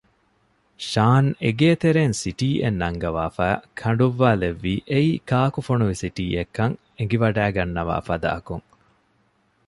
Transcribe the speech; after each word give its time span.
ޝާން 0.89 1.27
އޭގެތެރޭން 1.41 2.15
ސިޓީއެއް 2.21 2.79
ނަންގަވާފައި 2.81 3.57
ކަނޑުއްވާލެއްވީ 3.79 4.73
އެއީ 4.89 5.11
ކާކު 5.29 5.59
ފޮނުވި 5.67 5.95
ސިޓީއެއްކަން 6.03 6.75
އެނގިވަޑައިގަންނަވާ 6.97 7.95
ފަދައަކުން 8.07 8.65